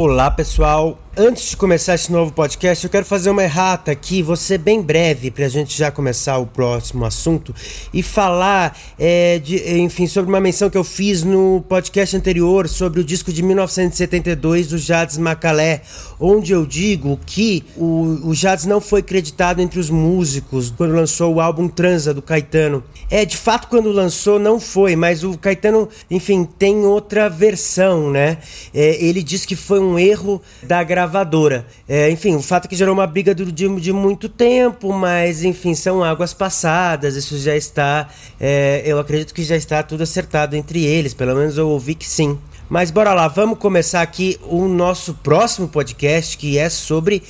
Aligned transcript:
Olá 0.00 0.30
pessoal, 0.30 0.96
Antes 1.20 1.50
de 1.50 1.56
começar 1.56 1.96
esse 1.96 2.12
novo 2.12 2.32
podcast, 2.32 2.84
eu 2.84 2.88
quero 2.88 3.04
fazer 3.04 3.28
uma 3.28 3.42
errata 3.42 3.90
aqui, 3.90 4.24
ser 4.36 4.58
bem 4.58 4.80
breve 4.80 5.32
para 5.32 5.46
a 5.46 5.48
gente 5.48 5.76
já 5.76 5.90
começar 5.90 6.38
o 6.38 6.46
próximo 6.46 7.04
assunto 7.04 7.52
e 7.92 8.04
falar, 8.04 8.78
é, 8.96 9.40
de, 9.40 9.80
enfim, 9.80 10.06
sobre 10.06 10.30
uma 10.30 10.38
menção 10.38 10.70
que 10.70 10.78
eu 10.78 10.84
fiz 10.84 11.24
no 11.24 11.60
podcast 11.68 12.16
anterior 12.16 12.68
sobre 12.68 13.00
o 13.00 13.04
disco 13.04 13.32
de 13.32 13.42
1972 13.42 14.68
do 14.68 14.78
Jades 14.78 15.18
Macalé, 15.18 15.82
onde 16.20 16.52
eu 16.52 16.64
digo 16.64 17.18
que 17.26 17.64
o, 17.76 18.20
o 18.28 18.32
Jades 18.32 18.64
não 18.64 18.80
foi 18.80 19.02
creditado 19.02 19.60
entre 19.60 19.80
os 19.80 19.90
músicos 19.90 20.70
quando 20.70 20.94
lançou 20.94 21.34
o 21.34 21.40
álbum 21.40 21.66
Transa 21.66 22.14
do 22.14 22.22
Caetano. 22.22 22.84
É, 23.10 23.24
de 23.24 23.36
fato, 23.36 23.66
quando 23.66 23.90
lançou 23.90 24.38
não 24.38 24.60
foi, 24.60 24.94
mas 24.94 25.24
o 25.24 25.36
Caetano, 25.36 25.88
enfim, 26.08 26.44
tem 26.44 26.76
outra 26.84 27.28
versão, 27.28 28.08
né? 28.08 28.38
É, 28.72 29.04
ele 29.04 29.20
diz 29.20 29.44
que 29.44 29.56
foi 29.56 29.80
um 29.80 29.98
erro 29.98 30.40
da 30.62 30.84
gravação 30.84 31.07
gravadora. 31.08 31.66
É, 31.88 32.10
enfim, 32.10 32.36
o 32.36 32.42
fato 32.42 32.66
é 32.66 32.68
que 32.68 32.76
gerou 32.76 32.94
uma 32.94 33.06
briga 33.06 33.34
de, 33.34 33.50
de, 33.50 33.92
muito 33.92 34.28
tempo, 34.28 34.92
mas 34.92 35.42
enfim, 35.42 35.74
são 35.74 36.04
águas 36.04 36.34
passadas, 36.34 37.16
isso 37.16 37.38
já 37.38 37.56
está. 37.56 38.08
É, 38.38 38.82
eu 38.84 38.98
acredito 38.98 39.32
que 39.32 39.42
já 39.42 39.56
está 39.56 39.82
tudo 39.82 40.02
acertado 40.02 40.54
entre 40.54 40.84
eles, 40.84 41.14
pelo 41.14 41.34
menos 41.34 41.56
eu 41.56 41.68
ouvi 41.68 41.94
que 41.94 42.06
sim. 42.06 42.38
Mas 42.68 42.90
bora 42.90 43.14
lá, 43.14 43.26
vamos 43.26 43.58
começar 43.58 44.02
aqui 44.02 44.38
o 44.42 44.68
nosso 44.68 45.14
próximo 45.14 45.66
podcast 45.66 46.36
que 46.36 46.58
é 46.58 46.68
sobre 46.68 47.22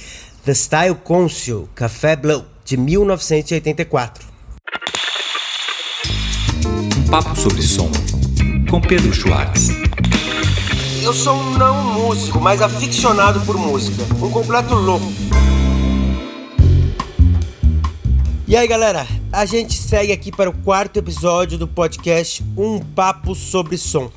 The 0.45 0.53
Style 0.53 0.97
Council 0.97 1.69
Café 1.75 2.17
Blow 2.17 2.45
de 2.65 2.77
1984. 2.77 4.27
Um 6.97 7.11
papo 7.11 7.37
sobre 7.37 7.63
som 7.63 7.91
com 8.69 8.81
Pedro 8.81 9.15
Schwartz. 9.15 9.69
Eu 11.09 11.15
sou 11.15 11.35
um 11.35 11.57
não 11.57 11.83
músico, 11.95 12.39
mas 12.39 12.61
aficionado 12.61 13.41
por 13.47 13.57
música. 13.57 14.03
Um 14.23 14.31
completo 14.31 14.75
louco. 14.75 15.07
E 18.47 18.55
aí 18.55 18.69
galera, 18.69 19.07
a 19.33 19.47
gente 19.47 19.73
segue 19.73 20.13
aqui 20.13 20.31
para 20.31 20.51
o 20.51 20.53
quarto 20.53 20.99
episódio 20.99 21.57
do 21.57 21.67
podcast 21.67 22.45
Um 22.55 22.79
Papo 22.79 23.35
sobre 23.35 23.79
Som. 23.79 24.11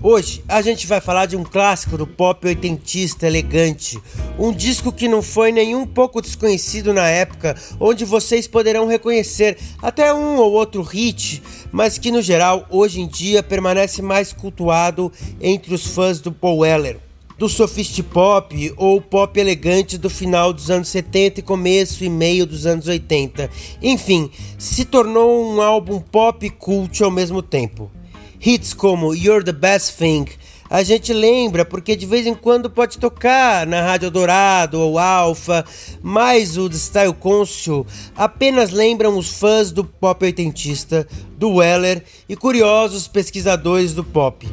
Hoje 0.00 0.44
a 0.46 0.62
gente 0.62 0.86
vai 0.86 1.00
falar 1.00 1.26
de 1.26 1.36
um 1.36 1.42
clássico 1.42 1.98
do 1.98 2.06
pop 2.06 2.46
oitentista 2.46 3.26
elegante, 3.26 3.98
um 4.38 4.52
disco 4.52 4.92
que 4.92 5.08
não 5.08 5.20
foi 5.20 5.50
nem 5.50 5.74
um 5.74 5.84
pouco 5.84 6.22
desconhecido 6.22 6.94
na 6.94 7.08
época, 7.08 7.56
onde 7.80 8.04
vocês 8.04 8.46
poderão 8.46 8.86
reconhecer 8.86 9.58
até 9.82 10.14
um 10.14 10.36
ou 10.36 10.52
outro 10.52 10.82
hit, 10.82 11.42
mas 11.72 11.98
que 11.98 12.12
no 12.12 12.22
geral 12.22 12.64
hoje 12.70 13.00
em 13.00 13.08
dia 13.08 13.42
permanece 13.42 14.00
mais 14.00 14.32
cultuado 14.32 15.10
entre 15.40 15.74
os 15.74 15.84
fãs 15.88 16.20
do 16.20 16.30
Paul 16.30 16.58
Weller 16.58 17.00
do 17.36 17.48
soft 17.48 18.02
pop 18.02 18.74
ou 18.76 19.00
pop 19.00 19.38
elegante 19.38 19.96
do 19.96 20.10
final 20.10 20.52
dos 20.52 20.70
anos 20.70 20.88
70 20.88 21.38
e 21.40 21.42
começo 21.42 22.04
e 22.04 22.10
meio 22.10 22.44
dos 22.44 22.66
anos 22.66 22.88
80. 22.88 23.48
Enfim, 23.80 24.28
se 24.58 24.84
tornou 24.84 25.44
um 25.44 25.60
álbum 25.60 26.00
pop 26.00 26.50
cult 26.50 27.00
ao 27.02 27.12
mesmo 27.12 27.40
tempo. 27.40 27.90
Hits 28.40 28.74
como 28.74 29.14
You're 29.14 29.44
the 29.44 29.52
Best 29.52 29.96
Thing 29.96 30.26
a 30.70 30.82
gente 30.82 31.14
lembra 31.14 31.64
porque 31.64 31.96
de 31.96 32.04
vez 32.04 32.26
em 32.26 32.34
quando 32.34 32.68
pode 32.68 32.98
tocar 32.98 33.66
na 33.66 33.80
Rádio 33.80 34.10
Dourado 34.10 34.78
ou 34.78 34.98
Alpha, 34.98 35.64
mas 36.02 36.58
o 36.58 36.70
Style 36.70 37.14
Council 37.14 37.86
apenas 38.14 38.70
lembram 38.70 39.16
os 39.16 39.30
fãs 39.30 39.72
do 39.72 39.82
pop 39.82 40.22
oitentista, 40.22 41.08
do 41.38 41.54
Weller 41.54 42.04
e 42.28 42.36
curiosos 42.36 43.08
pesquisadores 43.08 43.94
do 43.94 44.04
pop. 44.04 44.46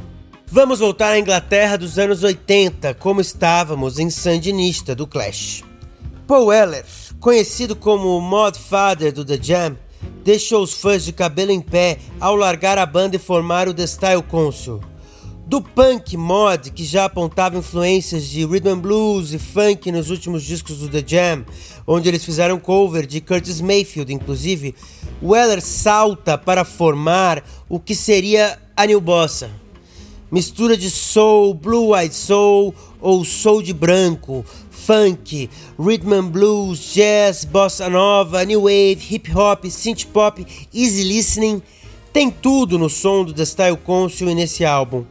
Vamos 0.47 0.79
voltar 0.79 1.09
à 1.09 1.19
Inglaterra 1.19 1.77
dos 1.77 1.99
anos 1.99 2.23
80, 2.23 2.93
como 2.93 3.19
estávamos 3.19 3.99
em 3.99 4.09
Sandinista 4.09 4.95
do 4.95 5.05
Clash. 5.05 5.63
Paul 6.25 6.45
Weller, 6.45 6.85
conhecido 7.19 7.75
como 7.75 8.21
Mod 8.21 8.57
Father 8.57 9.11
do 9.11 9.25
The 9.25 9.37
Jam, 9.41 9.75
deixou 10.23 10.63
os 10.63 10.73
fãs 10.73 11.05
de 11.05 11.11
cabelo 11.11 11.51
em 11.51 11.61
pé 11.61 11.99
ao 12.19 12.35
largar 12.35 12.77
a 12.77 12.85
banda 12.85 13.15
e 13.15 13.19
formar 13.19 13.67
o 13.67 13.73
The 13.73 13.85
Style 13.85 14.23
Council. 14.23 14.81
Do 15.47 15.61
punk 15.61 16.17
mod, 16.17 16.71
que 16.71 16.83
já 16.83 17.05
apontava 17.05 17.55
influências 17.55 18.27
de 18.27 18.43
rhythm 18.43 18.79
blues 18.79 19.31
e 19.31 19.37
funk 19.37 19.91
nos 19.91 20.09
últimos 20.09 20.43
discos 20.43 20.77
do 20.79 20.89
The 20.89 21.03
Jam, 21.05 21.45
onde 21.85 22.09
eles 22.09 22.25
fizeram 22.25 22.59
cover 22.59 23.05
de 23.05 23.21
Curtis 23.21 23.61
Mayfield, 23.61 24.11
inclusive, 24.11 24.73
Weller 25.21 25.61
salta 25.61 26.35
para 26.35 26.65
formar 26.65 27.43
o 27.69 27.79
que 27.79 27.93
seria 27.93 28.57
a 28.75 28.87
New 28.87 28.99
Bossa. 28.99 29.51
Mistura 30.31 30.75
de 30.75 30.89
soul, 30.89 31.53
blue-eyed 31.53 32.13
soul 32.13 32.73
ou 32.99 33.23
soul 33.23 33.61
de 33.61 33.71
branco, 33.71 34.43
funk, 34.85 35.49
rhythm 35.79 36.13
and 36.13 36.29
blues, 36.29 36.93
jazz, 36.93 37.43
bossa 37.43 37.89
nova, 37.89 38.45
new 38.45 38.61
wave, 38.61 39.01
hip 39.01 39.31
hop, 39.35 39.65
synth 39.65 40.05
pop, 40.13 40.45
easy 40.71 41.03
listening, 41.03 41.59
tem 42.13 42.29
tudo 42.29 42.77
no 42.77 42.87
som 42.87 43.25
do 43.25 43.33
The 43.33 43.45
Style 43.45 43.77
Council 43.77 44.29
e 44.29 44.35
nesse 44.35 44.63
álbum. 44.63 45.03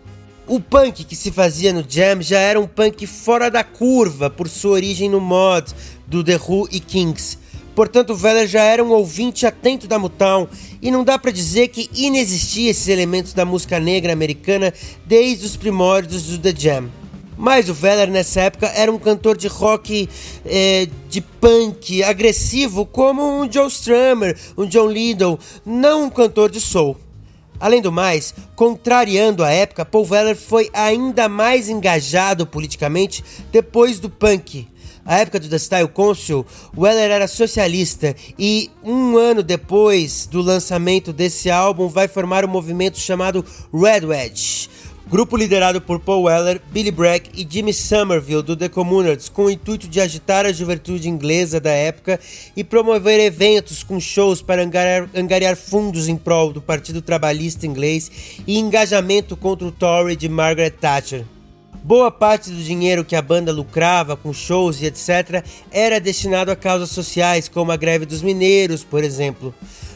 O 0.46 0.60
punk 0.60 1.02
que 1.02 1.16
se 1.16 1.32
fazia 1.32 1.72
no 1.72 1.84
Jam 1.88 2.22
já 2.22 2.38
era 2.38 2.60
um 2.60 2.68
punk 2.68 3.04
fora 3.04 3.50
da 3.50 3.64
curva 3.64 4.30
por 4.30 4.48
sua 4.48 4.74
origem 4.74 5.08
no 5.08 5.20
mod 5.20 5.74
do 6.06 6.22
The 6.22 6.36
Who 6.36 6.68
e 6.70 6.78
Kings. 6.78 7.36
Portanto, 7.74 8.10
o 8.10 8.16
Veller 8.16 8.46
já 8.46 8.62
era 8.62 8.84
um 8.84 8.92
ouvinte 8.92 9.44
atento 9.44 9.88
da 9.88 9.98
Motown 9.98 10.46
e 10.80 10.92
não 10.92 11.02
dá 11.02 11.18
para 11.18 11.32
dizer 11.32 11.66
que 11.68 11.90
inexistia 11.92 12.70
esses 12.70 12.86
elementos 12.86 13.32
da 13.32 13.44
música 13.44 13.80
negra 13.80 14.12
americana 14.12 14.72
desde 15.04 15.44
os 15.44 15.56
primórdios 15.56 16.28
do 16.28 16.38
The 16.38 16.54
Jam. 16.56 17.03
Mas 17.36 17.68
o 17.68 17.74
Veller 17.74 18.10
nessa 18.10 18.42
época 18.42 18.66
era 18.68 18.90
um 18.90 18.98
cantor 18.98 19.36
de 19.36 19.48
rock 19.48 20.08
é, 20.44 20.88
de 21.08 21.20
punk 21.20 22.02
agressivo 22.02 22.86
como 22.86 23.22
um 23.22 23.50
Joe 23.50 23.68
Strummer, 23.68 24.38
um 24.56 24.66
John 24.66 24.86
Lydon, 24.86 25.38
não 25.64 26.04
um 26.04 26.10
cantor 26.10 26.50
de 26.50 26.60
soul. 26.60 26.96
Além 27.58 27.80
do 27.80 27.92
mais, 27.92 28.34
contrariando 28.56 29.42
a 29.44 29.50
época, 29.50 29.84
Paul 29.84 30.06
Weller 30.08 30.36
foi 30.36 30.68
ainda 30.72 31.28
mais 31.28 31.68
engajado 31.68 32.46
politicamente 32.46 33.24
depois 33.50 33.98
do 33.98 34.10
punk. 34.10 34.68
A 35.06 35.18
época 35.18 35.38
do 35.38 35.48
The 35.48 35.58
Style 35.58 35.88
Council, 35.88 36.46
Weller 36.76 37.10
era 37.10 37.28
socialista 37.28 38.16
e 38.38 38.70
um 38.82 39.18
ano 39.18 39.42
depois 39.42 40.26
do 40.26 40.40
lançamento 40.40 41.12
desse 41.12 41.50
álbum 41.50 41.88
vai 41.88 42.08
formar 42.08 42.44
um 42.44 42.48
movimento 42.48 42.98
chamado 42.98 43.44
Red 43.72 44.06
Wedge, 44.06 44.70
Grupo 45.06 45.36
liderado 45.36 45.82
por 45.82 46.00
Paul 46.00 46.22
Weller, 46.22 46.60
Billy 46.72 46.90
Bragg 46.90 47.28
e 47.34 47.46
Jimmy 47.48 47.74
Somerville 47.74 48.42
do 48.42 48.56
The 48.56 48.70
Communards, 48.70 49.28
com 49.28 49.44
o 49.44 49.50
intuito 49.50 49.86
de 49.86 50.00
agitar 50.00 50.46
a 50.46 50.52
juventude 50.52 51.10
inglesa 51.10 51.60
da 51.60 51.70
época 51.70 52.18
e 52.56 52.64
promover 52.64 53.20
eventos 53.20 53.82
com 53.82 54.00
shows 54.00 54.40
para 54.40 54.62
angariar, 54.62 55.08
angariar 55.14 55.56
fundos 55.56 56.08
em 56.08 56.16
prol 56.16 56.52
do 56.52 56.62
Partido 56.62 57.02
Trabalhista 57.02 57.66
Inglês 57.66 58.40
e 58.46 58.58
engajamento 58.58 59.36
contra 59.36 59.66
o 59.66 59.72
Tory 59.72 60.16
de 60.16 60.28
Margaret 60.28 60.70
Thatcher. 60.70 61.24
Boa 61.84 62.10
parte 62.10 62.50
do 62.50 62.62
dinheiro 62.62 63.04
que 63.04 63.14
a 63.14 63.20
banda 63.20 63.52
lucrava 63.52 64.16
com 64.16 64.32
shows 64.32 64.80
e 64.80 64.86
etc. 64.86 65.44
era 65.70 66.00
destinado 66.00 66.50
a 66.50 66.56
causas 66.56 66.88
sociais, 66.88 67.46
como 67.46 67.70
a 67.70 67.76
greve 67.76 68.06
dos 68.06 68.22
mineiros, 68.22 68.82
por 68.82 69.04
exemplo. 69.04 69.54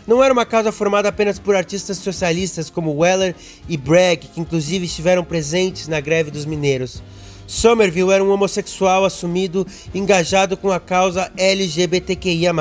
Não 0.08 0.24
era 0.24 0.32
uma 0.32 0.46
causa 0.46 0.72
formada 0.72 1.10
apenas 1.10 1.38
por 1.38 1.54
artistas 1.54 1.98
socialistas 1.98 2.70
como 2.70 2.96
Weller 2.96 3.34
e 3.68 3.76
Bragg, 3.76 4.26
que 4.28 4.40
inclusive 4.40 4.86
estiveram 4.86 5.22
presentes 5.22 5.86
na 5.86 6.00
greve 6.00 6.30
dos 6.30 6.46
mineiros. 6.46 7.02
Somerville 7.46 8.10
era 8.10 8.24
um 8.24 8.30
homossexual 8.30 9.04
assumido, 9.04 9.66
engajado 9.94 10.56
com 10.56 10.72
a 10.72 10.80
causa 10.80 11.30
LGBTQIA, 11.36 12.54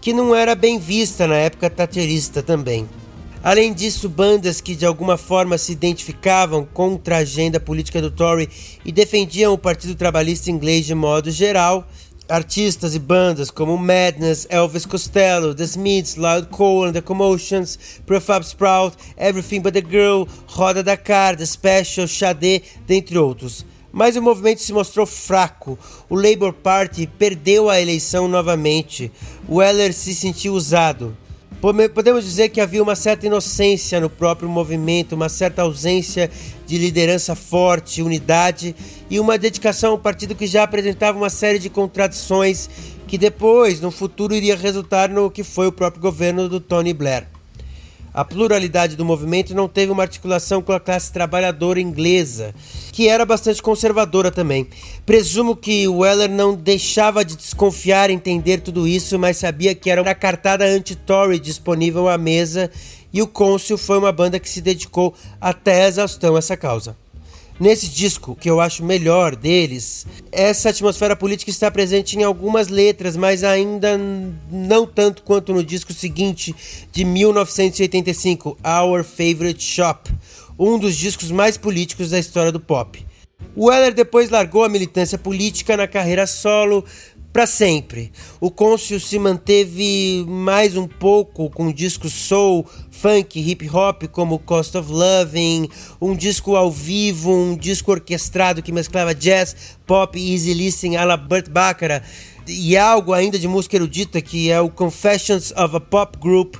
que 0.00 0.12
não 0.12 0.34
era 0.34 0.56
bem 0.56 0.76
vista 0.76 1.24
na 1.24 1.36
época 1.36 1.70
taterista 1.70 2.42
também. 2.42 2.88
Além 3.44 3.72
disso, 3.72 4.08
bandas 4.08 4.60
que 4.60 4.74
de 4.74 4.84
alguma 4.84 5.16
forma 5.16 5.56
se 5.56 5.70
identificavam 5.70 6.66
contra 6.74 7.14
a 7.14 7.20
agenda 7.20 7.60
política 7.60 8.02
do 8.02 8.10
Tory 8.10 8.50
e 8.84 8.90
defendiam 8.90 9.54
o 9.54 9.58
Partido 9.58 9.94
Trabalhista 9.94 10.50
inglês 10.50 10.84
de 10.84 10.96
modo 10.96 11.30
geral, 11.30 11.86
artistas 12.30 12.94
e 12.94 12.98
bandas 12.98 13.50
como 13.50 13.76
Madness, 13.76 14.46
Elvis 14.48 14.86
Costello, 14.86 15.54
The 15.54 15.64
Smiths, 15.64 16.16
Loud 16.16 16.48
Cole 16.48 16.92
The 16.92 17.00
Commotions, 17.00 17.78
Prefab 18.06 18.44
Sprout, 18.44 18.96
Everything 19.16 19.60
But 19.60 19.74
The 19.74 19.82
Girl, 19.82 20.26
Roda 20.46 20.82
Dakar, 20.82 21.36
The 21.36 21.44
Special, 21.44 22.06
Xadê, 22.06 22.62
dentre 22.86 23.18
outros. 23.18 23.66
Mas 23.92 24.16
o 24.16 24.22
movimento 24.22 24.62
se 24.62 24.72
mostrou 24.72 25.04
fraco. 25.04 25.78
O 26.08 26.14
Labour 26.14 26.52
Party 26.52 27.06
perdeu 27.18 27.68
a 27.68 27.80
eleição 27.80 28.28
novamente. 28.28 29.10
Weller 29.48 29.92
se 29.92 30.14
sentiu 30.14 30.54
usado. 30.54 31.16
Podemos 31.60 32.24
dizer 32.24 32.48
que 32.48 32.60
havia 32.60 32.82
uma 32.82 32.96
certa 32.96 33.26
inocência 33.26 34.00
no 34.00 34.08
próprio 34.08 34.48
movimento, 34.48 35.14
uma 35.14 35.28
certa 35.28 35.60
ausência 35.60 36.30
de 36.66 36.78
liderança 36.78 37.34
forte, 37.34 38.00
unidade 38.00 38.74
e 39.10 39.20
uma 39.20 39.36
dedicação 39.36 39.92
ao 39.92 39.98
partido 39.98 40.34
que 40.34 40.46
já 40.46 40.62
apresentava 40.62 41.18
uma 41.18 41.28
série 41.28 41.58
de 41.58 41.68
contradições 41.68 42.70
que 43.06 43.18
depois, 43.18 43.78
no 43.78 43.90
futuro, 43.90 44.34
iria 44.34 44.56
resultar 44.56 45.10
no 45.10 45.30
que 45.30 45.44
foi 45.44 45.66
o 45.66 45.72
próprio 45.72 46.00
governo 46.00 46.48
do 46.48 46.60
Tony 46.60 46.94
Blair. 46.94 47.26
A 48.12 48.24
pluralidade 48.24 48.96
do 48.96 49.04
movimento 49.04 49.54
não 49.54 49.68
teve 49.68 49.92
uma 49.92 50.02
articulação 50.02 50.60
com 50.60 50.72
a 50.72 50.80
classe 50.80 51.12
trabalhadora 51.12 51.80
inglesa, 51.80 52.52
que 52.90 53.08
era 53.08 53.24
bastante 53.24 53.62
conservadora 53.62 54.32
também. 54.32 54.66
Presumo 55.06 55.54
que 55.54 55.86
Weller 55.86 56.28
não 56.28 56.54
deixava 56.54 57.24
de 57.24 57.36
desconfiar 57.36 58.10
e 58.10 58.14
entender 58.14 58.58
tudo 58.58 58.88
isso, 58.88 59.18
mas 59.18 59.36
sabia 59.36 59.74
que 59.74 59.88
era 59.88 60.02
uma 60.02 60.14
cartada 60.14 60.64
anti-Tory 60.64 61.38
disponível 61.38 62.08
à 62.08 62.18
mesa 62.18 62.70
e 63.12 63.22
o 63.22 63.26
Cônsul 63.26 63.78
foi 63.78 63.98
uma 63.98 64.12
banda 64.12 64.40
que 64.40 64.48
se 64.48 64.60
dedicou 64.60 65.14
até 65.40 65.84
a 65.84 65.88
exaustão 65.88 66.34
a 66.34 66.38
essa 66.38 66.56
causa. 66.56 66.96
Nesse 67.60 67.88
disco, 67.88 68.34
que 68.34 68.48
eu 68.48 68.58
acho 68.58 68.82
melhor 68.82 69.36
deles, 69.36 70.06
essa 70.32 70.70
atmosfera 70.70 71.14
política 71.14 71.50
está 71.50 71.70
presente 71.70 72.16
em 72.16 72.22
algumas 72.22 72.68
letras, 72.68 73.18
mas 73.18 73.44
ainda 73.44 74.00
não 74.50 74.86
tanto 74.86 75.22
quanto 75.22 75.52
no 75.52 75.62
disco 75.62 75.92
seguinte, 75.92 76.54
de 76.90 77.04
1985, 77.04 78.56
Our 78.64 79.04
Favorite 79.04 79.62
Shop, 79.62 80.10
um 80.58 80.78
dos 80.78 80.96
discos 80.96 81.30
mais 81.30 81.58
políticos 81.58 82.08
da 82.08 82.18
história 82.18 82.50
do 82.50 82.58
pop. 82.58 83.04
Weller 83.54 83.92
depois 83.92 84.30
largou 84.30 84.64
a 84.64 84.68
militância 84.68 85.18
política 85.18 85.76
na 85.76 85.86
carreira 85.86 86.26
solo, 86.26 86.82
para 87.32 87.46
sempre. 87.46 88.12
O 88.40 88.50
Côncio 88.50 88.98
se 88.98 89.18
manteve 89.18 90.24
mais 90.26 90.76
um 90.76 90.86
pouco 90.86 91.48
com 91.50 91.72
discos 91.72 92.12
soul, 92.12 92.66
funk, 92.90 93.38
hip 93.38 93.68
hop 93.68 94.04
como 94.10 94.38
Cost 94.38 94.76
of 94.76 94.90
Loving, 94.90 95.68
um 96.00 96.14
disco 96.14 96.56
ao 96.56 96.70
vivo, 96.70 97.32
um 97.32 97.56
disco 97.56 97.92
orquestrado 97.92 98.62
que 98.62 98.72
mesclava 98.72 99.14
jazz, 99.14 99.78
pop 99.86 100.18
e 100.18 100.34
easy 100.34 100.54
listening 100.54 100.96
à 100.96 101.04
la 101.04 101.16
Burt 101.16 101.48
Bacharach 101.48 102.04
e 102.48 102.76
algo 102.76 103.12
ainda 103.12 103.38
de 103.38 103.46
música 103.46 103.76
erudita 103.76 104.20
que 104.20 104.50
é 104.50 104.60
o 104.60 104.68
Confessions 104.68 105.52
of 105.52 105.76
a 105.76 105.80
Pop 105.80 106.18
Group 106.18 106.56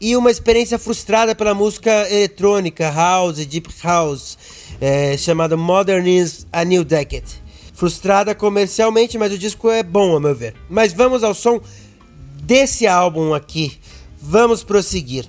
e 0.00 0.16
uma 0.16 0.30
experiência 0.30 0.78
frustrada 0.78 1.34
pela 1.34 1.54
música 1.54 1.90
eletrônica, 2.10 2.90
house 2.90 3.44
deep 3.46 3.68
house, 3.82 4.38
é, 4.80 5.16
chamada 5.18 5.56
Modern 5.56 6.06
is 6.06 6.46
a 6.52 6.64
New 6.64 6.84
Decade 6.84 7.43
frustrada 7.74 8.34
comercialmente, 8.34 9.18
mas 9.18 9.32
o 9.32 9.38
disco 9.38 9.68
é 9.68 9.82
bom, 9.82 10.16
a 10.16 10.20
meu 10.20 10.34
ver. 10.34 10.54
Mas 10.70 10.92
vamos 10.92 11.22
ao 11.22 11.34
som 11.34 11.60
desse 12.42 12.86
álbum 12.86 13.34
aqui. 13.34 13.78
Vamos 14.22 14.62
prosseguir. 14.62 15.28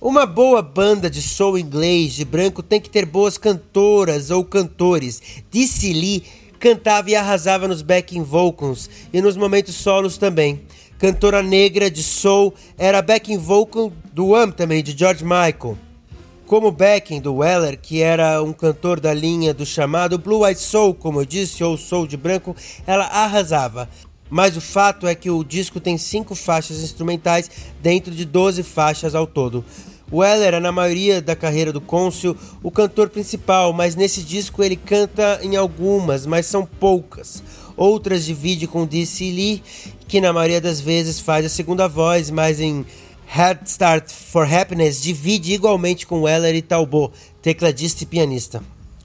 Uma 0.00 0.24
boa 0.24 0.62
banda 0.62 1.10
de 1.10 1.20
soul 1.20 1.58
inglês 1.58 2.14
de 2.14 2.24
branco 2.24 2.62
tem 2.62 2.80
que 2.80 2.88
ter 2.88 3.04
boas 3.04 3.36
cantoras 3.36 4.30
ou 4.30 4.42
cantores. 4.42 5.20
Dizzy 5.50 5.92
Lee 5.92 6.24
cantava 6.58 7.10
e 7.10 7.14
arrasava 7.14 7.68
nos 7.68 7.82
backing 7.82 8.22
vocals 8.22 8.88
e 9.12 9.20
nos 9.20 9.36
momentos 9.36 9.74
solos 9.74 10.16
também. 10.16 10.62
Cantora 10.98 11.42
negra 11.42 11.90
de 11.90 12.02
soul 12.02 12.54
era 12.78 13.02
backing 13.02 13.38
vocal 13.38 13.92
do 14.12 14.34
Am 14.34 14.52
também, 14.52 14.82
de 14.82 14.96
George 14.96 15.24
Michael 15.24 15.76
como 16.50 16.72
backing 16.72 17.20
do 17.20 17.36
Weller, 17.36 17.78
que 17.80 18.02
era 18.02 18.42
um 18.42 18.52
cantor 18.52 18.98
da 18.98 19.14
linha 19.14 19.54
do 19.54 19.64
chamado 19.64 20.18
Blue 20.18 20.44
Eyed 20.44 20.58
Soul, 20.58 20.94
como 20.94 21.20
eu 21.20 21.24
disse, 21.24 21.62
ou 21.62 21.76
Soul 21.76 22.08
de 22.08 22.16
branco, 22.16 22.56
ela 22.84 23.04
arrasava. 23.04 23.88
Mas 24.28 24.56
o 24.56 24.60
fato 24.60 25.06
é 25.06 25.14
que 25.14 25.30
o 25.30 25.44
disco 25.44 25.78
tem 25.78 25.96
cinco 25.96 26.34
faixas 26.34 26.82
instrumentais 26.82 27.48
dentro 27.80 28.12
de 28.12 28.24
12 28.24 28.64
faixas 28.64 29.14
ao 29.14 29.28
todo. 29.28 29.64
Weller 30.12 30.54
é, 30.54 30.58
na 30.58 30.72
maioria 30.72 31.22
da 31.22 31.36
carreira 31.36 31.72
do 31.72 31.80
Cônsul, 31.80 32.36
o 32.64 32.70
cantor 32.72 33.10
principal, 33.10 33.72
mas 33.72 33.94
nesse 33.94 34.20
disco 34.20 34.60
ele 34.60 34.74
canta 34.74 35.38
em 35.44 35.54
algumas, 35.54 36.26
mas 36.26 36.46
são 36.46 36.66
poucas. 36.66 37.44
Outras 37.76 38.24
divide 38.24 38.66
com 38.66 38.84
Dizzy 38.84 39.30
Lee, 39.30 39.62
que 40.08 40.20
na 40.20 40.32
maioria 40.32 40.60
das 40.60 40.80
vezes 40.80 41.20
faz 41.20 41.46
a 41.46 41.48
segunda 41.48 41.86
voz, 41.86 42.28
mas 42.28 42.60
em 42.60 42.84
Head 43.32 43.60
Start 43.66 44.10
for 44.10 44.42
Happiness 44.42 45.00
divide 45.00 45.52
igualmente 45.52 46.04
com 46.04 46.22
Weller 46.22 46.52
e 46.52 46.60
Talbot, 46.60 47.14
tecladista 47.40 48.02
e 48.02 48.06
pianista. 48.06 48.60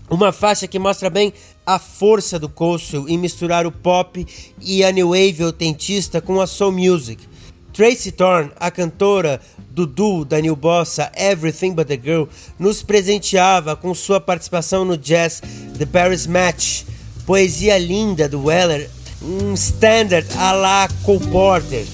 Uma 0.10 0.32
faixa 0.32 0.68
que 0.68 0.80
mostra 0.80 1.12
bem 1.12 1.32
a 1.64 1.78
força 1.78 2.40
do 2.40 2.50
Coastal 2.50 3.08
em 3.08 3.20
misturar 3.20 3.68
o 3.68 3.72
pop 3.72 4.26
e 4.60 4.84
a 4.84 4.92
new 4.92 5.10
wave 5.10 5.44
autentista 5.44 6.20
com 6.22 6.42
a 6.42 6.48
soul 6.48 6.72
music. 6.72 7.24
Tracy 7.72 8.12
Thorn, 8.12 8.50
a 8.60 8.72
cantora 8.72 9.40
do 9.70 9.86
duo 9.86 10.26
da 10.26 10.42
New 10.42 10.56
Bossa 10.56 11.12
Everything 11.16 11.74
But 11.74 11.88
The 11.88 12.00
Girl, 12.04 12.26
nos 12.58 12.82
presenteava 12.82 13.76
com 13.76 13.94
sua 13.94 14.20
participação 14.20 14.84
no 14.84 14.98
jazz 14.98 15.40
The 15.78 15.86
Paris 15.86 16.26
Match, 16.26 16.82
poesia 17.28 17.78
linda 17.78 18.28
do 18.28 18.46
Weller, 18.46 18.90
um 19.22 19.54
standard 19.54 20.28
a 20.36 20.52
la 20.52 20.90
Cole 21.04 21.28
Porter. 21.28 21.86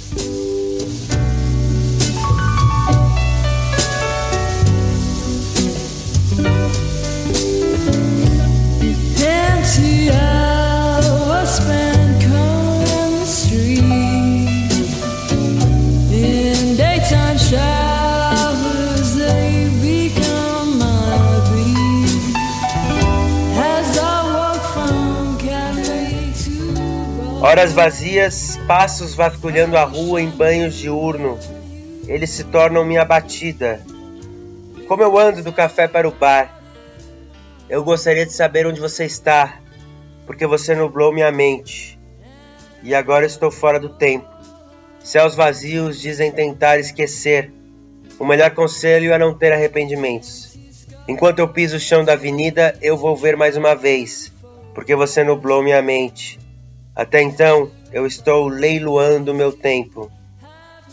Horas 27.43 27.73
vazias, 27.73 28.59
passos 28.67 29.15
vasculhando 29.15 29.75
a 29.75 29.83
rua 29.83 30.21
em 30.21 30.29
banhos 30.29 30.75
diurno. 30.75 31.39
Eles 32.07 32.29
se 32.29 32.43
tornam 32.43 32.85
minha 32.85 33.03
batida. 33.03 33.83
Como 34.87 35.01
eu 35.01 35.17
ando 35.17 35.41
do 35.41 35.51
café 35.51 35.87
para 35.87 36.07
o 36.07 36.11
bar. 36.11 36.61
Eu 37.67 37.83
gostaria 37.83 38.27
de 38.27 38.31
saber 38.31 38.67
onde 38.67 38.79
você 38.79 39.05
está, 39.05 39.59
porque 40.27 40.45
você 40.45 40.75
nublou 40.75 41.11
minha 41.11 41.31
mente. 41.31 41.99
E 42.83 42.93
agora 42.93 43.25
estou 43.25 43.49
fora 43.49 43.79
do 43.79 43.89
tempo. 43.89 44.29
Céus 44.99 45.33
vazios 45.33 45.99
dizem 45.99 46.31
tentar 46.31 46.77
esquecer. 46.77 47.51
O 48.19 48.25
melhor 48.25 48.51
conselho 48.51 49.11
é 49.11 49.17
não 49.17 49.33
ter 49.33 49.51
arrependimentos. 49.51 50.55
Enquanto 51.07 51.39
eu 51.39 51.47
piso 51.47 51.77
o 51.77 51.79
chão 51.79 52.05
da 52.05 52.13
avenida, 52.13 52.77
eu 52.83 52.95
vou 52.95 53.15
ver 53.15 53.35
mais 53.35 53.57
uma 53.57 53.73
vez, 53.73 54.31
porque 54.75 54.95
você 54.95 55.23
nublou 55.23 55.63
minha 55.63 55.81
mente. 55.81 56.39
Até 56.95 57.21
então, 57.21 57.71
eu 57.93 58.05
estou 58.05 58.47
leiloando 58.47 59.33
meu 59.33 59.51
tempo. 59.51 60.11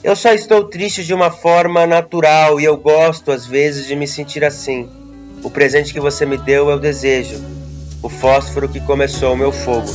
Eu 0.03 0.15
só 0.15 0.33
estou 0.33 0.65
triste 0.65 1.05
de 1.05 1.12
uma 1.12 1.31
forma 1.31 1.87
natural 1.87 2.61
e 2.61 2.65
eu 2.65 2.77
gosto 2.77 3.33
às 3.33 3.45
vezes 3.45 3.87
de 3.87 3.97
me 3.97 4.06
sentir 4.06 4.45
assim. 4.45 4.89
O 5.43 5.50
presente 5.50 5.93
que 5.93 5.99
você 5.99 6.25
me 6.25 6.37
deu 6.37 6.71
é 6.71 6.75
o 6.77 6.79
desejo, 6.79 7.43
o 8.00 8.09
fósforo 8.09 8.69
que 8.69 8.81
começou 8.81 9.33
o 9.33 9.37
meu 9.37 9.50
fogo. 9.50 9.89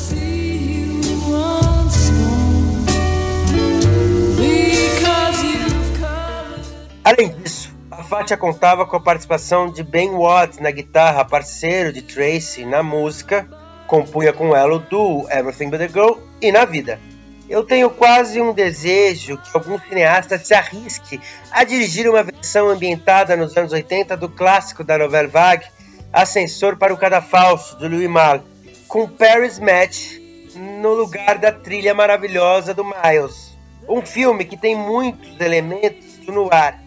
Além 7.01 7.29
disso, 7.29 7.73
a 7.89 8.03
Fatia 8.03 8.35
contava 8.35 8.85
com 8.85 8.97
a 8.97 9.01
participação 9.01 9.71
de 9.71 9.83
Ben 9.83 10.11
Watts 10.11 10.59
na 10.59 10.71
guitarra, 10.71 11.23
parceiro 11.23 11.93
de 11.93 12.01
Tracy 12.01 12.65
na 12.65 12.83
música 12.83 13.47
compunha 13.87 14.33
com 14.33 14.55
ela 14.55 14.75
o 14.75 14.79
duo 14.79 15.27
Everything 15.29 15.69
But 15.69 15.79
The 15.79 15.87
Girl 15.87 16.17
e 16.41 16.51
Na 16.51 16.65
Vida. 16.65 16.99
Eu 17.49 17.63
tenho 17.63 17.89
quase 17.89 18.41
um 18.41 18.53
desejo 18.53 19.37
que 19.37 19.49
algum 19.53 19.77
cineasta 19.77 20.37
se 20.37 20.53
arrisque 20.53 21.19
a 21.51 21.63
dirigir 21.63 22.09
uma 22.09 22.23
versão 22.23 22.69
ambientada 22.69 23.35
nos 23.35 23.55
anos 23.55 23.71
80 23.71 24.15
do 24.15 24.29
clássico 24.29 24.83
da 24.83 24.97
novela 24.97 25.27
vague 25.27 25.65
Ascensor 26.11 26.77
para 26.77 26.93
o 26.93 26.97
Cadafalso, 26.97 27.75
do 27.77 27.87
Louis 27.87 28.07
Malle, 28.07 28.43
com 28.87 29.07
Paris 29.07 29.57
Match 29.59 30.19
no 30.55 30.93
lugar 30.93 31.39
da 31.39 31.51
trilha 31.51 31.93
maravilhosa 31.93 32.73
do 32.73 32.85
Miles. 32.85 33.57
Um 33.89 34.05
filme 34.05 34.45
que 34.45 34.55
tem 34.55 34.75
muitos 34.75 35.39
elementos 35.39 36.17
do 36.25 36.31
noir, 36.31 36.79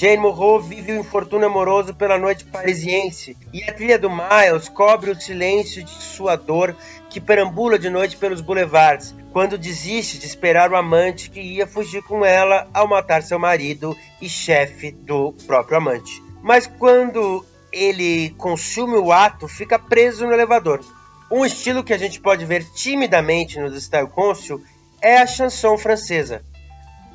Jane 0.00 0.16
Morrow 0.16 0.58
vive 0.58 0.92
o 0.92 0.98
infortúnio 0.98 1.46
amoroso 1.46 1.92
pela 1.92 2.16
noite 2.16 2.46
parisiense 2.46 3.36
e 3.52 3.62
a 3.64 3.70
trilha 3.70 3.98
do 3.98 4.08
Miles 4.08 4.66
cobre 4.66 5.10
o 5.10 5.20
silêncio 5.20 5.84
de 5.84 5.90
sua 5.90 6.36
dor 6.36 6.74
que 7.10 7.20
perambula 7.20 7.78
de 7.78 7.90
noite 7.90 8.16
pelos 8.16 8.40
boulevards, 8.40 9.14
quando 9.30 9.58
desiste 9.58 10.18
de 10.18 10.24
esperar 10.24 10.72
o 10.72 10.76
amante 10.76 11.28
que 11.28 11.42
ia 11.42 11.66
fugir 11.66 12.02
com 12.02 12.24
ela 12.24 12.66
ao 12.72 12.88
matar 12.88 13.22
seu 13.22 13.38
marido 13.38 13.94
e 14.22 14.26
chefe 14.26 14.90
do 14.90 15.34
próprio 15.46 15.76
amante. 15.76 16.22
Mas 16.42 16.66
quando 16.66 17.44
ele 17.70 18.30
consome 18.38 18.96
o 18.96 19.12
ato, 19.12 19.46
fica 19.46 19.78
preso 19.78 20.24
no 20.26 20.32
elevador. 20.32 20.80
Um 21.30 21.44
estilo 21.44 21.84
que 21.84 21.92
a 21.92 21.98
gente 21.98 22.18
pode 22.22 22.46
ver 22.46 22.64
timidamente 22.72 23.60
no 23.60 23.78
Style 23.78 24.08
Consul 24.08 24.62
é 25.02 25.18
a 25.18 25.26
chanson 25.26 25.76
francesa. 25.76 26.42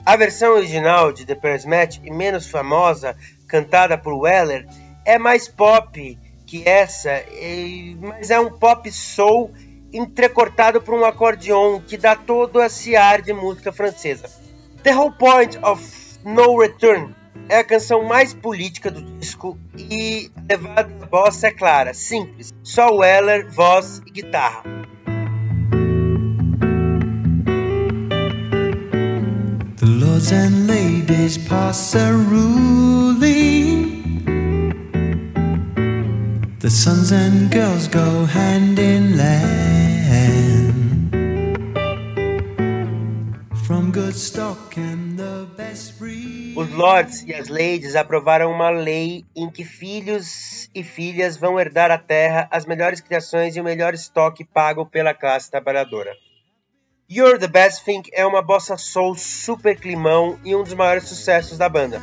A 0.05 0.15
versão 0.15 0.53
original 0.53 1.11
de 1.11 1.25
The 1.25 1.35
Match, 1.65 1.97
e 2.03 2.11
menos 2.11 2.47
famosa, 2.47 3.17
cantada 3.47 3.97
por 3.97 4.13
Weller, 4.13 4.67
é 5.03 5.17
mais 5.17 5.47
pop 5.47 6.19
que 6.45 6.67
essa, 6.69 7.23
mas 7.99 8.29
é 8.29 8.39
um 8.39 8.51
pop 8.51 8.91
soul 8.91 9.51
entrecortado 9.91 10.79
por 10.79 10.93
um 10.93 11.03
acordeon 11.03 11.79
que 11.79 11.97
dá 11.97 12.15
todo 12.15 12.61
esse 12.61 12.95
ar 12.95 13.21
de 13.21 13.33
música 13.33 13.71
francesa. 13.71 14.29
The 14.83 14.95
whole 14.95 15.13
point 15.13 15.57
of 15.63 15.83
No 16.23 16.59
Return 16.59 17.15
é 17.49 17.57
a 17.57 17.63
canção 17.63 18.03
mais 18.03 18.31
política 18.31 18.91
do 18.91 19.01
disco 19.17 19.57
e 19.75 20.31
a 20.37 20.41
levada 20.53 20.93
da 20.99 21.05
bossa 21.07 21.47
é 21.47 21.51
clara, 21.51 21.95
simples, 21.95 22.53
só 22.61 22.95
Weller, 22.95 23.49
voz 23.51 24.03
e 24.05 24.11
guitarra. 24.11 24.63
Lords 30.15 30.31
and 30.31 30.65
ladies 30.65 31.37
pass 31.37 31.93
a 31.93 32.13
ruling 32.13 33.19
The 36.59 36.69
sons 36.69 37.11
and 37.11 37.51
girls 37.51 37.89
go 37.89 38.23
hand 38.23 38.79
in 38.79 39.17
hand. 39.17 41.11
From 43.67 43.91
good 43.91 44.15
stock 44.15 44.77
and 44.77 45.19
the 45.19 45.47
best 45.57 45.99
breed. 45.99 46.55
Os 46.55 46.71
lords 46.71 47.23
e 47.23 47.33
as 47.33 47.49
ladies 47.49 47.97
aprovaram 47.97 48.49
uma 48.51 48.69
lei 48.69 49.25
em 49.35 49.49
que 49.49 49.65
filhos 49.65 50.69
e 50.73 50.81
filhas 50.81 51.35
vão 51.35 51.59
herdar 51.59 51.91
a 51.91 51.97
terra, 51.97 52.47
as 52.49 52.65
melhores 52.65 53.01
criações 53.01 53.57
e 53.57 53.59
o 53.59 53.63
melhor 53.65 53.93
estoque 53.93 54.45
pago 54.45 54.85
pela 54.85 55.13
classe 55.13 55.51
trabalhadora. 55.51 56.15
You're 57.07 57.37
the 57.37 57.47
Best 57.47 57.85
Thing 57.85 58.01
é 58.11 58.25
uma 58.25 58.41
bossa 58.41 58.77
soul 58.77 59.15
super 59.15 59.79
climão 59.79 60.39
e 60.43 60.55
um 60.55 60.63
dos 60.63 60.73
maiores 60.73 61.07
sucessos 61.07 61.55
da 61.55 61.69
banda. 61.69 62.01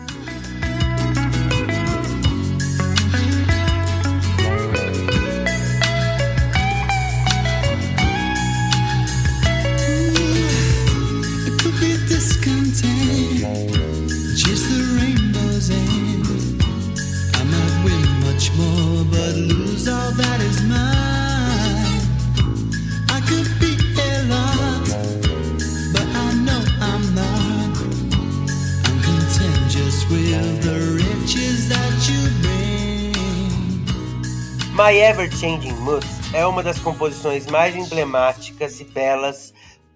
My 34.84 34.98
Ever 34.98 35.30
Changing 35.30 35.74
Mood 35.74 36.04
é 36.34 36.44
uma 36.44 36.60
das 36.60 36.80
composições 36.80 37.46
mais 37.46 37.76
emblemáticas 37.76 38.80
e 38.80 38.84
belas 38.84 39.54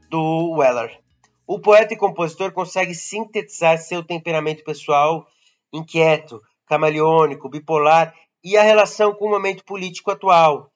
do 0.09 0.53
Weller. 0.53 1.01
O 1.45 1.59
poeta 1.59 1.93
e 1.93 1.97
compositor 1.97 2.53
consegue 2.53 2.95
sintetizar 2.95 3.79
seu 3.79 4.05
temperamento 4.05 4.63
pessoal 4.63 5.27
inquieto, 5.73 6.41
camaleônico, 6.67 7.49
bipolar 7.49 8.15
e 8.45 8.57
a 8.57 8.63
relação 8.63 9.13
com 9.13 9.27
o 9.27 9.31
momento 9.31 9.65
político 9.65 10.13
atual, 10.13 10.71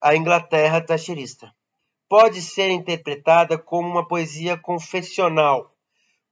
a 0.00 0.16
Inglaterra 0.16 0.80
thatcherista. 0.80 1.52
Pode 2.08 2.40
ser 2.40 2.70
interpretada 2.70 3.58
como 3.58 3.86
uma 3.86 4.08
poesia 4.08 4.56
confessional, 4.56 5.74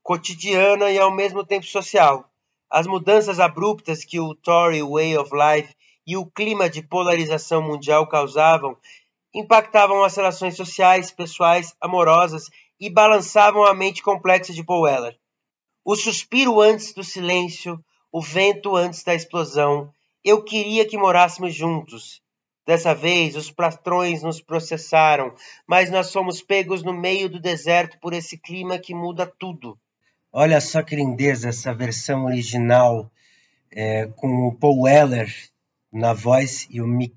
cotidiana 0.03 0.91
e 0.91 0.99
ao 0.99 1.15
mesmo 1.15 1.45
tempo 1.45 1.67
social. 1.67 2.25
As 2.71 2.87
mudanças 2.87 3.39
abruptas 3.39 4.07
que 4.07 4.19
o 4.19 4.35
Tory 4.35 4.83
Way 4.83 5.19
of 5.19 5.31
Life 5.35 5.75
e 6.11 6.17
o 6.17 6.27
clima 6.27 6.69
de 6.69 6.83
polarização 6.83 7.63
mundial 7.63 8.05
causavam 8.05 8.77
impactavam 9.33 10.03
as 10.03 10.17
relações 10.17 10.57
sociais, 10.57 11.13
pessoais, 11.13 11.73
amorosas 11.81 12.47
e 12.81 12.91
balançavam 12.91 13.65
a 13.65 13.73
mente 13.73 14.03
complexa 14.03 14.53
de 14.53 14.65
Paul 14.65 14.83
Weller. 14.83 15.17
O 15.85 15.95
suspiro 15.95 16.61
antes 16.61 16.93
do 16.93 17.05
silêncio, 17.05 17.79
o 18.11 18.21
vento 18.21 18.75
antes 18.75 19.05
da 19.05 19.15
explosão. 19.15 19.93
Eu 20.25 20.43
queria 20.43 20.85
que 20.85 20.99
morássemos 20.99 21.55
juntos. 21.55 22.21
Dessa 22.67 22.93
vez, 22.93 23.37
os 23.37 23.49
patrões 23.49 24.21
nos 24.25 24.41
processaram, 24.41 25.33
mas 25.65 25.93
nós 25.93 26.13
fomos 26.13 26.43
pegos 26.43 26.83
no 26.83 26.93
meio 26.93 27.29
do 27.29 27.39
deserto 27.39 28.01
por 28.01 28.13
esse 28.13 28.37
clima 28.37 28.81
que 28.81 28.93
muda 28.93 29.33
tudo. 29.39 29.79
Olha 30.33 30.61
só 30.61 30.83
que 30.83 30.97
lindeza 30.97 31.51
essa 31.51 31.73
versão 31.73 32.25
original 32.25 33.09
é, 33.71 34.07
com 34.17 34.49
o 34.49 34.55
Paul 34.57 34.83
Weller 34.83 35.33
na 35.93 36.13
voz 36.15 36.67
e 36.71 36.81
o 36.81 36.87
Mick 36.87 37.17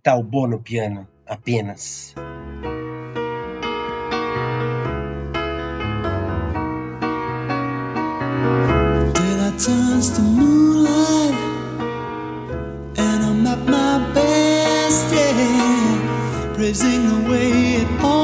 no 0.50 0.60
piano, 0.60 1.08
apenas. 1.28 2.14
Praising 16.56 17.08
the 17.08 17.30
way 17.30 17.76
it 17.82 18.04
all 18.04 18.23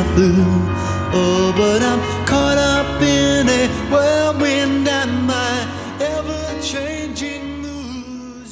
Oh, 0.00 1.52
but 1.56 1.82
I'm 1.82 2.00
caught 2.24 2.56
up 2.56 3.02
in 3.02 3.48
a 3.48 3.68
whirlwind 3.90 4.86
and 4.86 5.26
my 5.26 5.66
ever-changing 6.00 7.64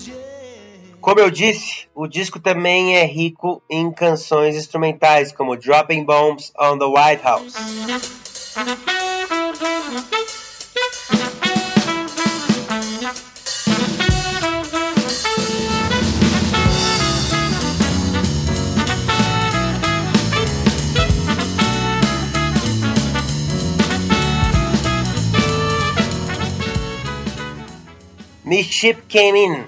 yeah. 0.07 0.17
Como 1.01 1.21
eu 1.21 1.31
disse, 1.31 1.87
o 1.95 2.09
disco 2.09 2.41
também 2.41 2.97
é 2.97 3.05
rico 3.05 3.63
em 3.71 3.93
canções 3.93 4.57
instrumentais, 4.57 5.31
como 5.31 5.57
Dropping 5.57 6.05
Bombs 6.05 6.53
on 6.59 6.79
the 6.79 6.87
White 6.87 7.23
House. 7.23 7.55
Me 28.49 28.63
ship 28.63 29.09
came 29.09 29.35
in. 29.35 29.67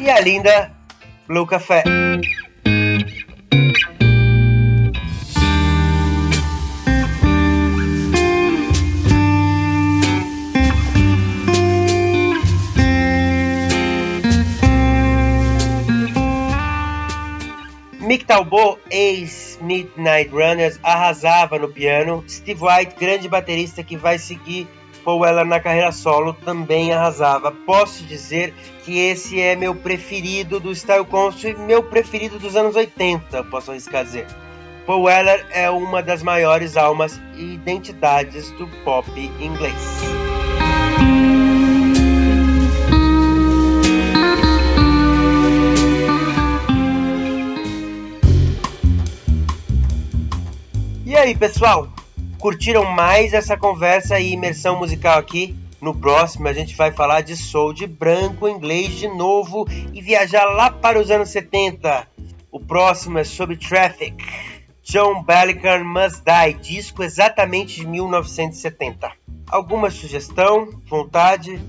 E 0.00 0.10
a 0.10 0.20
linda 0.20 0.72
Blue 1.28 1.46
Café. 1.46 1.84
Talbot, 18.32 18.80
ex-Midnight 18.90 20.30
Runners, 20.30 20.80
arrasava 20.82 21.58
no 21.58 21.68
piano. 21.68 22.24
Steve 22.26 22.64
White, 22.64 22.94
grande 22.98 23.28
baterista 23.28 23.82
que 23.82 23.94
vai 23.94 24.18
seguir 24.18 24.66
Paul 25.04 25.20
Weller 25.20 25.44
na 25.44 25.60
carreira 25.60 25.92
solo, 25.92 26.32
também 26.32 26.94
arrasava. 26.94 27.52
Posso 27.52 28.02
dizer 28.04 28.54
que 28.86 28.98
esse 28.98 29.38
é 29.38 29.54
meu 29.54 29.74
preferido 29.74 30.58
do 30.58 30.74
Style 30.74 31.04
Conscious 31.04 31.58
e 31.58 31.60
meu 31.60 31.82
preferido 31.82 32.38
dos 32.38 32.56
anos 32.56 32.74
80, 32.74 33.44
posso 33.44 33.70
arriscar 33.70 34.02
dizer. 34.02 34.26
Paul 34.86 35.02
Weller 35.02 35.46
é 35.50 35.68
uma 35.68 36.02
das 36.02 36.22
maiores 36.22 36.74
almas 36.78 37.20
e 37.36 37.52
identidades 37.52 38.50
do 38.52 38.66
pop 38.82 39.10
inglês. 39.38 40.21
aí, 51.22 51.34
pessoal, 51.36 51.88
curtiram 52.40 52.84
mais 52.84 53.32
essa 53.32 53.56
conversa 53.56 54.18
e 54.18 54.32
imersão 54.32 54.76
musical 54.76 55.20
aqui? 55.20 55.54
No 55.80 55.94
próximo 55.94 56.48
a 56.48 56.52
gente 56.52 56.74
vai 56.74 56.90
falar 56.90 57.20
de 57.20 57.36
soul 57.36 57.72
de 57.72 57.86
branco 57.86 58.48
inglês 58.48 58.98
de 58.98 59.06
novo 59.06 59.64
e 59.92 60.02
viajar 60.02 60.44
lá 60.46 60.68
para 60.68 61.00
os 61.00 61.12
anos 61.12 61.28
70. 61.28 62.08
O 62.50 62.58
próximo 62.58 63.20
é 63.20 63.24
sobre 63.24 63.56
Traffic. 63.56 64.16
John 64.82 65.22
Bellican 65.22 65.84
Must 65.84 66.22
Die, 66.24 66.54
disco 66.54 67.04
exatamente 67.04 67.76
de 67.76 67.86
1970. 67.86 69.12
Alguma 69.48 69.92
sugestão, 69.92 70.70
vontade? 70.88 71.60